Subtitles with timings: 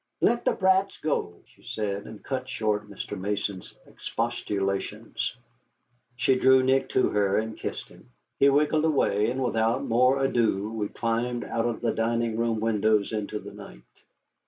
[0.19, 3.15] "Let the brats go," she said, and cut short Mr.
[3.15, 5.35] Mason's expostulations.
[6.15, 8.09] She drew Nick to her and kissed him.
[8.39, 13.11] He wriggled away, and without more ado we climbed out of the dining room windows
[13.11, 13.83] into the night.